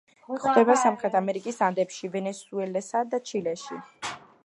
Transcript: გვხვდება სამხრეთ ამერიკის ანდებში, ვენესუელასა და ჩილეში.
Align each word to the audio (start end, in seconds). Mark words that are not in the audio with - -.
გვხვდება 0.29 0.77
სამხრეთ 0.83 1.17
ამერიკის 1.19 1.61
ანდებში, 1.67 2.09
ვენესუელასა 2.17 3.07
და 3.15 3.25
ჩილეში. 3.33 3.83